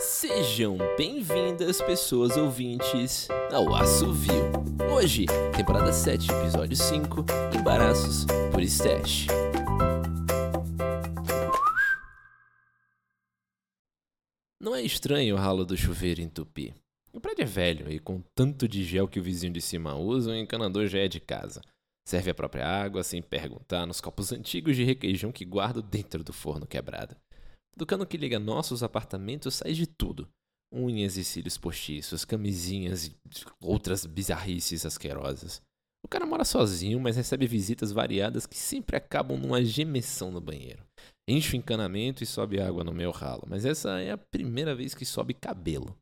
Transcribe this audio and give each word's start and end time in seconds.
Sejam 0.00 0.78
bem-vindas, 0.96 1.82
pessoas 1.82 2.36
ouvintes, 2.36 3.26
ao 3.52 3.74
Assovio. 3.74 4.52
Hoje, 4.94 5.26
temporada 5.56 5.92
7, 5.92 6.30
episódio 6.30 6.76
5, 6.76 7.26
Embaraços 7.58 8.24
por 8.52 8.62
Stash. 8.62 9.26
Não 14.60 14.76
é 14.76 14.82
estranho 14.82 15.34
o 15.34 15.38
ralo 15.38 15.64
do 15.64 15.76
chuveiro 15.76 16.20
entupir. 16.20 16.74
O 17.12 17.20
prédio 17.20 17.42
é 17.42 17.46
velho 17.46 17.90
e 17.90 17.98
com 17.98 18.22
tanto 18.36 18.68
de 18.68 18.84
gel 18.84 19.08
que 19.08 19.18
o 19.18 19.22
vizinho 19.22 19.52
de 19.52 19.60
cima 19.60 19.96
usa, 19.96 20.30
o 20.30 20.36
encanador 20.36 20.86
já 20.86 21.00
é 21.00 21.08
de 21.08 21.18
casa. 21.18 21.60
Serve 22.06 22.30
a 22.30 22.34
própria 22.34 22.64
água 22.64 23.02
sem 23.02 23.20
perguntar 23.20 23.84
nos 23.84 24.00
copos 24.00 24.30
antigos 24.30 24.76
de 24.76 24.84
requeijão 24.84 25.32
que 25.32 25.44
guardo 25.44 25.82
dentro 25.82 26.22
do 26.22 26.32
forno 26.32 26.68
quebrado. 26.68 27.16
Do 27.76 27.86
cano 27.86 28.06
que 28.06 28.16
liga 28.16 28.38
nossos 28.38 28.82
apartamentos 28.82 29.56
sai 29.56 29.72
de 29.72 29.86
tudo. 29.86 30.28
Unhas 30.72 31.16
e 31.16 31.24
cílios 31.24 31.56
postiços, 31.56 32.24
camisinhas 32.24 33.06
e 33.06 33.16
outras 33.60 34.04
bizarrices 34.04 34.84
asquerosas. 34.84 35.62
O 36.04 36.08
cara 36.08 36.26
mora 36.26 36.44
sozinho, 36.44 37.00
mas 37.00 37.16
recebe 37.16 37.46
visitas 37.46 37.92
variadas 37.92 38.46
que 38.46 38.56
sempre 38.56 38.96
acabam 38.96 39.38
numa 39.38 39.64
gemessão 39.64 40.30
no 40.30 40.40
banheiro. 40.40 40.84
Enche 41.28 41.54
o 41.54 41.58
encanamento 41.58 42.22
e 42.22 42.26
sobe 42.26 42.60
água 42.60 42.84
no 42.84 42.92
meu 42.92 43.10
ralo, 43.10 43.42
mas 43.46 43.64
essa 43.64 44.00
é 44.00 44.10
a 44.10 44.18
primeira 44.18 44.74
vez 44.74 44.94
que 44.94 45.04
sobe 45.04 45.34
cabelo. 45.34 45.96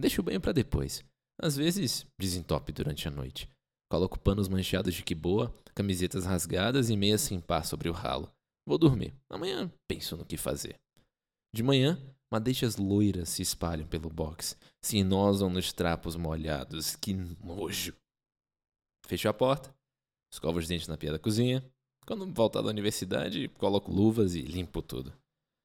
Deixo 0.00 0.20
o 0.20 0.24
banho 0.24 0.40
para 0.40 0.52
depois. 0.52 1.04
Às 1.40 1.56
vezes, 1.56 2.06
desentope 2.20 2.72
durante 2.72 3.08
a 3.08 3.10
noite. 3.10 3.48
Coloco 3.90 4.18
panos 4.18 4.48
manchados 4.48 4.94
de 4.94 5.02
que 5.02 5.14
boa, 5.14 5.54
camisetas 5.74 6.24
rasgadas 6.24 6.90
e 6.90 6.96
meia 6.96 7.16
sem 7.16 7.40
par 7.40 7.64
sobre 7.64 7.88
o 7.88 7.92
ralo. 7.92 8.30
Vou 8.66 8.78
dormir. 8.78 9.14
Amanhã 9.28 9.70
penso 9.86 10.16
no 10.16 10.24
que 10.24 10.36
fazer. 10.36 10.76
De 11.54 11.62
manhã, 11.62 12.00
madeixas 12.32 12.76
loiras 12.76 13.28
se 13.28 13.42
espalham 13.42 13.86
pelo 13.86 14.10
box, 14.10 14.56
se 14.82 14.98
inosam 14.98 15.48
nos 15.48 15.72
trapos 15.72 16.16
molhados. 16.16 16.96
Que 16.96 17.12
nojo! 17.12 17.94
Fecho 19.06 19.28
a 19.28 19.34
porta, 19.34 19.74
escovo 20.32 20.58
os 20.58 20.66
dentes 20.66 20.88
na 20.88 20.96
pia 20.96 21.12
da 21.12 21.18
cozinha. 21.18 21.64
Quando 22.06 22.26
voltar 22.32 22.62
da 22.62 22.68
universidade, 22.68 23.48
coloco 23.50 23.92
luvas 23.92 24.34
e 24.34 24.42
limpo 24.42 24.82
tudo. 24.82 25.12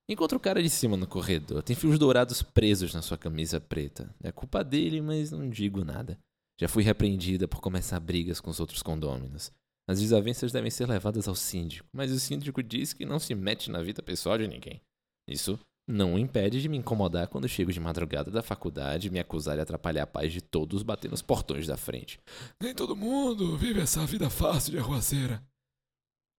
Encontro 0.07 0.37
o 0.37 0.41
cara 0.41 0.61
de 0.61 0.69
cima 0.69 0.97
no 0.97 1.05
corredor. 1.05 1.61
Tem 1.61 1.75
fios 1.75 1.99
dourados 1.99 2.41
presos 2.41 2.93
na 2.93 3.01
sua 3.01 3.17
camisa 3.17 3.59
preta. 3.59 4.13
É 4.23 4.31
culpa 4.31 4.63
dele, 4.63 5.01
mas 5.01 5.31
não 5.31 5.49
digo 5.49 5.83
nada. 5.83 6.17
Já 6.59 6.67
fui 6.67 6.83
repreendida 6.83 7.47
por 7.47 7.61
começar 7.61 7.99
brigas 7.99 8.41
com 8.41 8.49
os 8.49 8.59
outros 8.59 8.81
condôminos. 8.81 9.51
As 9.89 9.99
desavenças 9.99 10.51
devem 10.51 10.69
ser 10.69 10.87
levadas 10.87 11.27
ao 11.27 11.33
síndico, 11.33 11.89
mas 11.91 12.11
o 12.11 12.19
síndico 12.19 12.61
diz 12.61 12.93
que 12.93 13.07
não 13.07 13.17
se 13.17 13.33
mete 13.33 13.71
na 13.71 13.81
vida 13.81 14.03
pessoal 14.03 14.37
de 14.37 14.47
ninguém. 14.47 14.79
Isso 15.27 15.59
não 15.87 16.13
o 16.13 16.19
impede 16.19 16.61
de 16.61 16.69
me 16.69 16.77
incomodar 16.77 17.27
quando 17.27 17.49
chego 17.49 17.73
de 17.73 17.79
madrugada 17.79 18.29
da 18.29 18.43
faculdade 18.43 19.07
e 19.07 19.09
me 19.09 19.17
acusar 19.17 19.55
de 19.55 19.63
atrapalhar 19.63 20.03
a 20.03 20.07
paz 20.07 20.31
de 20.31 20.41
todos 20.41 20.83
batendo 20.83 21.09
nos 21.13 21.23
portões 21.23 21.65
da 21.65 21.75
frente. 21.75 22.21
Nem 22.61 22.75
todo 22.75 22.95
mundo 22.95 23.57
vive 23.57 23.81
essa 23.81 24.05
vida 24.05 24.29
fácil 24.29 24.73
de 24.73 24.77
arruaceira. 24.77 25.43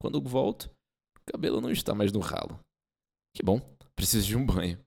Quando 0.00 0.22
volto, 0.22 0.70
o 1.18 1.32
cabelo 1.32 1.60
não 1.60 1.72
está 1.72 1.92
mais 1.92 2.12
no 2.12 2.20
ralo. 2.20 2.60
Que 3.34 3.42
bom, 3.42 3.60
preciso 3.96 4.28
de 4.28 4.36
um 4.36 4.46
banho. 4.46 4.78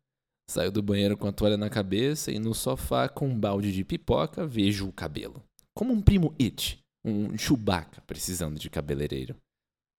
Saio 0.49 0.71
do 0.71 0.81
banheiro 0.81 1.17
com 1.17 1.27
a 1.27 1.33
toalha 1.33 1.57
na 1.57 1.69
cabeça 1.69 2.31
e 2.31 2.39
no 2.39 2.53
sofá 2.53 3.09
com 3.09 3.27
um 3.27 3.37
balde 3.37 3.73
de 3.73 3.83
pipoca 3.83 4.47
vejo 4.47 4.87
o 4.87 4.93
cabelo. 4.93 5.43
Como 5.75 5.91
um 5.91 6.01
primo 6.01 6.33
It, 6.41 6.81
um 7.03 7.37
Chewbacca 7.37 8.01
precisando 8.01 8.59
de 8.59 8.69
cabeleireiro. 8.69 9.35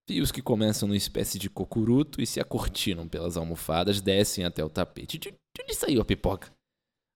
Fios 0.07 0.31
que 0.31 0.41
começam 0.41 0.87
numa 0.87 0.97
espécie 0.97 1.39
de 1.39 1.49
cocuruto 1.49 2.21
e 2.21 2.27
se 2.27 2.39
acortinam 2.39 3.07
pelas 3.07 3.37
almofadas, 3.37 4.01
descem 4.01 4.45
até 4.45 4.63
o 4.63 4.69
tapete. 4.69 5.17
De, 5.17 5.31
de 5.31 5.63
onde 5.63 5.73
saiu 5.73 6.01
a 6.01 6.05
pipoca? 6.05 6.53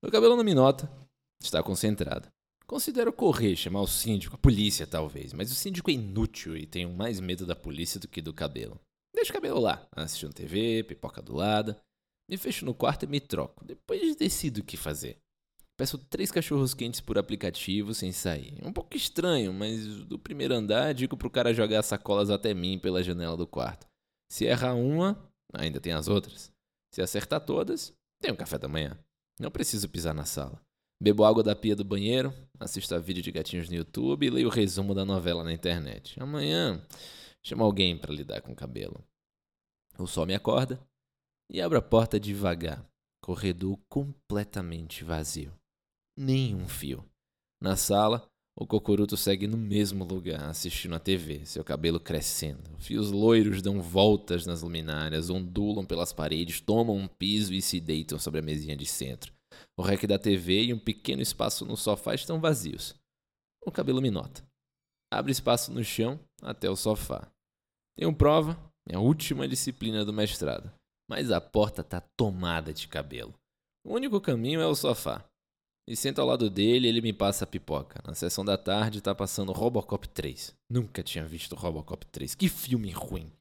O 0.03 0.09
cabelo 0.09 0.35
não 0.35 0.43
me 0.43 0.53
nota. 0.53 0.89
Está 1.41 1.61
concentrado. 1.61 2.27
Considero 2.65 3.11
correr, 3.11 3.55
chamar 3.55 3.81
o 3.81 3.87
síndico, 3.87 4.35
a 4.35 4.39
polícia 4.39 4.85
talvez, 4.85 5.33
mas 5.33 5.51
o 5.51 5.55
síndico 5.55 5.89
é 5.89 5.93
inútil 5.93 6.55
e 6.55 6.67
tenho 6.67 6.91
mais 6.91 7.19
medo 7.19 7.45
da 7.45 7.55
polícia 7.55 7.99
do 7.99 8.07
que 8.07 8.21
do 8.21 8.33
cabelo. 8.33 8.79
Deixo 9.13 9.31
o 9.31 9.33
cabelo 9.33 9.59
lá, 9.59 9.87
assistindo 9.91 10.33
TV, 10.33 10.83
pipoca 10.83 11.21
do 11.21 11.35
lado. 11.35 11.75
Me 12.29 12.37
fecho 12.37 12.65
no 12.65 12.75
quarto 12.75 13.03
e 13.03 13.07
me 13.07 13.19
troco. 13.19 13.65
Depois 13.65 14.15
decido 14.15 14.61
o 14.61 14.63
que 14.63 14.77
fazer. 14.77 15.17
Peço 15.79 15.97
três 15.97 16.29
cachorros 16.29 16.73
quentes 16.73 16.99
por 16.99 17.17
aplicativo 17.17 17.93
sem 17.93 18.11
sair. 18.11 18.59
Um 18.61 18.73
pouco 18.73 18.97
estranho, 18.97 19.53
mas 19.53 20.03
do 20.03 20.19
primeiro 20.19 20.53
andar 20.53 20.93
digo 20.93 21.15
pro 21.15 21.29
cara 21.29 21.53
jogar 21.53 21.79
as 21.79 21.85
sacolas 21.85 22.29
até 22.29 22.53
mim 22.53 22.77
pela 22.77 23.01
janela 23.01 23.37
do 23.37 23.47
quarto. 23.47 23.87
Se 24.29 24.43
errar 24.43 24.73
uma, 24.73 25.17
ainda 25.53 25.79
tem 25.79 25.93
as 25.93 26.09
outras. 26.09 26.51
Se 26.93 27.01
acertar 27.01 27.39
todas, 27.39 27.93
tem 28.21 28.29
um 28.29 28.35
café 28.35 28.57
da 28.57 28.67
manhã. 28.67 28.99
Não 29.39 29.49
preciso 29.49 29.87
pisar 29.87 30.13
na 30.13 30.25
sala. 30.25 30.61
Bebo 31.01 31.23
água 31.23 31.41
da 31.41 31.55
pia 31.55 31.77
do 31.77 31.85
banheiro, 31.85 32.33
assisto 32.59 32.93
a 32.93 32.99
vídeo 32.99 33.23
de 33.23 33.31
gatinhos 33.31 33.69
no 33.69 33.75
YouTube 33.75 34.25
e 34.25 34.29
leio 34.29 34.49
o 34.49 34.51
resumo 34.51 34.93
da 34.93 35.05
novela 35.05 35.45
na 35.45 35.53
internet. 35.53 36.21
Amanhã, 36.21 36.85
chamo 37.41 37.63
alguém 37.63 37.97
para 37.97 38.13
lidar 38.13 38.41
com 38.41 38.51
o 38.51 38.55
cabelo. 38.55 39.01
O 39.97 40.05
sol 40.05 40.25
me 40.25 40.35
acorda 40.35 40.77
e 41.49 41.61
abro 41.61 41.77
a 41.77 41.81
porta 41.81 42.19
devagar. 42.19 42.85
Corredor 43.21 43.79
completamente 43.87 45.05
vazio 45.05 45.57
nenhum 46.19 46.67
fio. 46.67 47.05
Na 47.61 47.75
sala, 47.75 48.29
o 48.57 48.67
cocoruto 48.67 49.15
segue 49.15 49.47
no 49.47 49.55
mesmo 49.55 50.03
lugar, 50.03 50.49
assistindo 50.49 50.93
a 50.93 50.99
TV, 50.99 51.45
seu 51.45 51.63
cabelo 51.63 51.97
crescendo. 51.97 52.77
Fios 52.77 53.09
loiros 53.09 53.61
dão 53.61 53.81
voltas 53.81 54.45
nas 54.45 54.61
luminárias, 54.61 55.29
ondulam 55.29 55.85
pelas 55.85 56.11
paredes, 56.11 56.59
tomam 56.59 56.97
um 56.97 57.07
piso 57.07 57.53
e 57.53 57.61
se 57.61 57.79
deitam 57.79 58.19
sobre 58.19 58.41
a 58.41 58.43
mesinha 58.43 58.75
de 58.75 58.85
centro. 58.85 59.33
O 59.77 59.81
rec 59.81 60.05
da 60.05 60.19
TV 60.19 60.65
e 60.65 60.73
um 60.73 60.79
pequeno 60.79 61.21
espaço 61.21 61.65
no 61.65 61.77
sofá 61.77 62.13
estão 62.13 62.41
vazios. 62.41 62.93
O 63.65 63.71
cabelo 63.71 64.01
me 64.01 64.11
nota. 64.11 64.45
Abre 65.11 65.31
espaço 65.31 65.71
no 65.71 65.83
chão 65.83 66.19
até 66.41 66.69
o 66.69 66.75
sofá. 66.75 67.31
Tenho 67.97 68.13
prova, 68.13 68.59
é 68.87 68.95
a 68.95 68.99
última 68.99 69.47
disciplina 69.47 70.03
do 70.03 70.11
mestrado. 70.11 70.69
Mas 71.09 71.31
a 71.31 71.39
porta 71.39 71.81
está 71.81 72.01
tomada 72.01 72.73
de 72.73 72.87
cabelo. 72.89 73.33
O 73.85 73.93
único 73.93 74.19
caminho 74.19 74.59
é 74.59 74.67
o 74.67 74.75
sofá. 74.75 75.28
E 75.89 75.95
sento 75.95 76.21
ao 76.21 76.27
lado 76.27 76.51
dele 76.51 76.85
e 76.85 76.89
ele 76.89 77.01
me 77.01 77.11
passa 77.11 77.45
a 77.45 77.47
pipoca. 77.47 77.99
Na 78.05 78.13
sessão 78.13 78.45
da 78.45 78.55
tarde 78.55 79.01
tá 79.01 79.15
passando 79.15 79.51
Robocop 79.51 80.07
3. 80.07 80.53
Nunca 80.69 81.01
tinha 81.01 81.25
visto 81.25 81.55
Robocop 81.55 82.05
3. 82.05 82.35
Que 82.35 82.47
filme 82.47 82.91
ruim. 82.91 83.31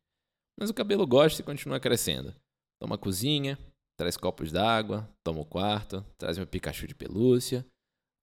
Mas 0.59 0.71
o 0.71 0.75
cabelo 0.75 1.07
gosta 1.07 1.43
e 1.43 1.45
continua 1.45 1.79
crescendo. 1.79 2.35
Toma 2.81 2.95
a 2.95 2.99
cozinha, 2.99 3.59
traz 3.99 4.17
copos 4.17 4.51
d'água, 4.51 5.07
toma 5.23 5.41
o 5.41 5.45
quarto, 5.45 6.03
traz 6.17 6.39
meu 6.39 6.47
Pikachu 6.47 6.87
de 6.87 6.95
pelúcia. 6.95 7.67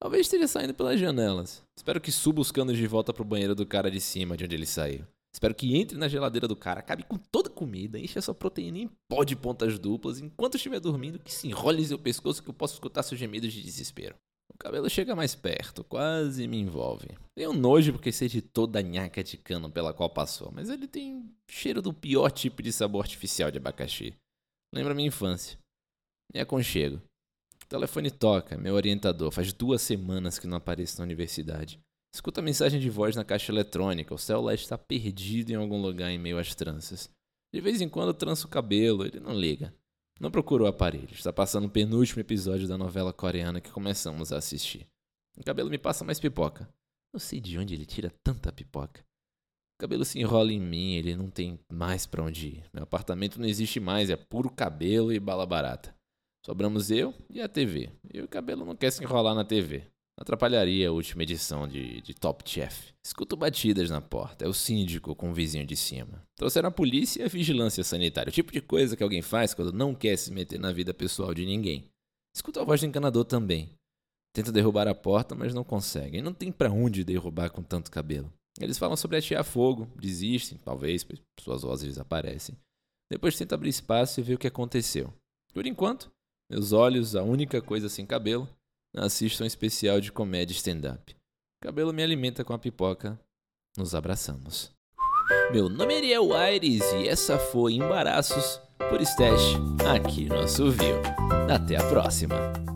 Talvez 0.02 0.26
esteja 0.26 0.48
saindo 0.48 0.74
pelas 0.74 0.98
janelas. 0.98 1.62
Espero 1.78 2.00
que 2.00 2.10
suba 2.10 2.40
os 2.40 2.50
canos 2.50 2.76
de 2.76 2.86
volta 2.88 3.14
pro 3.14 3.24
banheiro 3.24 3.54
do 3.54 3.64
cara 3.64 3.88
de 3.88 4.00
cima, 4.00 4.36
de 4.36 4.44
onde 4.44 4.56
ele 4.56 4.66
saiu. 4.66 5.06
Espero 5.36 5.54
que 5.54 5.76
entre 5.76 5.98
na 5.98 6.08
geladeira 6.08 6.48
do 6.48 6.56
cara, 6.56 6.80
acabe 6.80 7.02
com 7.02 7.18
toda 7.18 7.50
a 7.50 7.52
comida, 7.52 7.98
enche 7.98 8.18
a 8.18 8.22
sua 8.22 8.34
proteína 8.34 8.78
em 8.78 8.90
pó 9.06 9.22
de 9.22 9.36
pontas 9.36 9.78
duplas, 9.78 10.18
enquanto 10.18 10.56
estiver 10.56 10.80
dormindo, 10.80 11.18
que 11.18 11.30
se 11.30 11.46
enrole 11.46 11.84
seu 11.84 11.98
pescoço 11.98 12.42
que 12.42 12.48
eu 12.48 12.54
posso 12.54 12.72
escutar 12.72 13.02
seus 13.02 13.20
gemidos 13.20 13.52
de 13.52 13.62
desespero. 13.62 14.16
O 14.50 14.56
cabelo 14.56 14.88
chega 14.88 15.14
mais 15.14 15.34
perto, 15.34 15.84
quase 15.84 16.48
me 16.48 16.58
envolve. 16.58 17.08
Tenho 17.34 17.52
nojo 17.52 17.92
porque 17.92 18.10
sei 18.10 18.28
de 18.28 18.40
toda 18.40 18.78
a 18.78 18.82
nhaca 18.82 19.22
de 19.22 19.36
cano 19.36 19.70
pela 19.70 19.92
qual 19.92 20.08
passou, 20.08 20.50
mas 20.54 20.70
ele 20.70 20.88
tem 20.88 21.30
cheiro 21.46 21.82
do 21.82 21.92
pior 21.92 22.30
tipo 22.30 22.62
de 22.62 22.72
sabor 22.72 23.02
artificial 23.02 23.50
de 23.50 23.58
abacaxi. 23.58 24.14
Lembra 24.74 24.94
minha 24.94 25.08
infância. 25.08 25.58
Me 26.32 26.40
aconchego. 26.40 26.96
O 27.62 27.66
telefone 27.68 28.10
toca, 28.10 28.56
meu 28.56 28.74
orientador. 28.74 29.30
Faz 29.30 29.52
duas 29.52 29.82
semanas 29.82 30.38
que 30.38 30.46
não 30.46 30.56
apareço 30.56 30.96
na 30.96 31.04
universidade. 31.04 31.78
Escuta 32.14 32.40
a 32.40 32.44
mensagem 32.44 32.80
de 32.80 32.88
voz 32.88 33.14
na 33.14 33.24
caixa 33.24 33.52
eletrônica. 33.52 34.14
O 34.14 34.18
celular 34.18 34.54
está 34.54 34.78
perdido 34.78 35.50
em 35.50 35.56
algum 35.56 35.80
lugar 35.80 36.10
em 36.10 36.18
meio 36.18 36.38
às 36.38 36.54
tranças. 36.54 37.10
De 37.52 37.60
vez 37.60 37.80
em 37.80 37.88
quando 37.88 38.14
tranço 38.14 38.46
o 38.46 38.50
cabelo, 38.50 39.04
ele 39.04 39.20
não 39.20 39.38
liga. 39.38 39.74
Não 40.18 40.30
procuro 40.30 40.64
o 40.64 40.66
aparelho. 40.66 41.12
Está 41.12 41.32
passando 41.32 41.66
o 41.66 41.70
penúltimo 41.70 42.20
episódio 42.20 42.66
da 42.66 42.78
novela 42.78 43.12
coreana 43.12 43.60
que 43.60 43.70
começamos 43.70 44.32
a 44.32 44.38
assistir. 44.38 44.86
O 45.36 45.44
cabelo 45.44 45.68
me 45.68 45.78
passa 45.78 46.04
mais 46.04 46.18
pipoca. 46.18 46.68
Não 47.12 47.20
sei 47.20 47.40
de 47.40 47.58
onde 47.58 47.74
ele 47.74 47.84
tira 47.84 48.12
tanta 48.22 48.50
pipoca. 48.50 49.04
O 49.76 49.78
cabelo 49.78 50.06
se 50.06 50.18
enrola 50.18 50.52
em 50.52 50.60
mim, 50.60 50.94
ele 50.94 51.14
não 51.14 51.28
tem 51.28 51.58
mais 51.70 52.06
para 52.06 52.22
onde 52.22 52.48
ir. 52.48 52.64
Meu 52.72 52.84
apartamento 52.84 53.38
não 53.38 53.46
existe 53.46 53.78
mais, 53.78 54.08
é 54.08 54.16
puro 54.16 54.50
cabelo 54.50 55.12
e 55.12 55.20
bala 55.20 55.44
barata. 55.44 55.94
Sobramos 56.44 56.90
eu 56.90 57.12
e 57.28 57.42
a 57.42 57.48
TV. 57.48 57.90
E 58.12 58.22
o 58.22 58.28
cabelo 58.28 58.64
não 58.64 58.74
quer 58.74 58.90
se 58.90 59.04
enrolar 59.04 59.34
na 59.34 59.44
TV. 59.44 59.86
Atrapalharia 60.18 60.88
a 60.88 60.92
última 60.92 61.22
edição 61.22 61.68
de, 61.68 62.00
de 62.00 62.14
Top 62.14 62.42
Chef. 62.48 62.94
Escuto 63.04 63.36
batidas 63.36 63.90
na 63.90 64.00
porta. 64.00 64.46
É 64.46 64.48
o 64.48 64.54
síndico 64.54 65.14
com 65.14 65.30
o 65.30 65.34
vizinho 65.34 65.66
de 65.66 65.76
cima. 65.76 66.22
Trouxeram 66.36 66.70
a 66.70 66.72
polícia 66.72 67.20
e 67.20 67.24
a 67.24 67.28
vigilância 67.28 67.84
sanitária. 67.84 68.30
O 68.30 68.32
tipo 68.32 68.50
de 68.50 68.62
coisa 68.62 68.96
que 68.96 69.02
alguém 69.02 69.20
faz 69.20 69.52
quando 69.52 69.72
não 69.72 69.94
quer 69.94 70.16
se 70.16 70.32
meter 70.32 70.58
na 70.58 70.72
vida 70.72 70.94
pessoal 70.94 71.34
de 71.34 71.44
ninguém. 71.44 71.90
Escuto 72.34 72.60
a 72.60 72.64
voz 72.64 72.80
do 72.80 72.86
encanador 72.86 73.26
também. 73.26 73.70
Tenta 74.34 74.50
derrubar 74.50 74.88
a 74.88 74.94
porta, 74.94 75.34
mas 75.34 75.52
não 75.52 75.62
conseguem. 75.62 76.22
Não 76.22 76.32
tem 76.32 76.50
para 76.50 76.72
onde 76.72 77.04
derrubar 77.04 77.50
com 77.50 77.62
tanto 77.62 77.90
cabelo. 77.90 78.32
Eles 78.58 78.78
falam 78.78 78.96
sobre 78.96 79.18
atear 79.18 79.44
fogo, 79.44 79.86
desistem, 79.96 80.58
talvez, 80.58 81.06
suas 81.38 81.60
vozes 81.60 81.88
desaparecem. 81.88 82.56
Depois 83.10 83.36
tenta 83.36 83.54
abrir 83.54 83.68
espaço 83.68 84.18
e 84.18 84.22
ver 84.22 84.34
o 84.34 84.38
que 84.38 84.46
aconteceu. 84.46 85.12
Por 85.52 85.66
enquanto, 85.66 86.10
Meus 86.48 86.72
olhos, 86.72 87.16
a 87.16 87.24
única 87.24 87.60
coisa 87.60 87.88
sem 87.88 88.06
cabelo, 88.06 88.48
assisto 88.96 89.42
um 89.42 89.46
especial 89.46 90.00
de 90.00 90.10
comédia 90.10 90.54
stand-up. 90.54 91.14
Cabelo 91.62 91.92
me 91.92 92.02
alimenta 92.02 92.44
com 92.44 92.52
a 92.52 92.58
pipoca. 92.58 93.18
Nos 93.76 93.94
abraçamos. 93.94 94.72
Meu 95.52 95.68
nome 95.68 95.94
é 95.94 95.96
Ariel 95.98 96.34
Aires 96.34 96.82
e 96.92 97.08
essa 97.08 97.38
foi 97.38 97.74
Embaraços 97.74 98.60
por 98.88 99.00
Stash 99.00 99.56
aqui 99.94 100.26
no 100.26 100.40
Assovio. 100.40 101.00
Até 101.48 101.76
a 101.76 101.88
próxima! 101.88 102.75